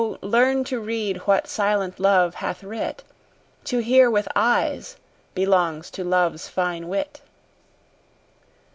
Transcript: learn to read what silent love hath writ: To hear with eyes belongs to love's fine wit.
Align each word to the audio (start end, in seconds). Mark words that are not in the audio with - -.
learn 0.21 0.63
to 0.63 0.79
read 0.79 1.15
what 1.27 1.45
silent 1.47 1.99
love 1.99 2.33
hath 2.33 2.63
writ: 2.63 3.03
To 3.65 3.77
hear 3.83 4.09
with 4.09 4.27
eyes 4.35 4.97
belongs 5.35 5.91
to 5.91 6.03
love's 6.03 6.47
fine 6.47 6.87
wit. 6.87 7.21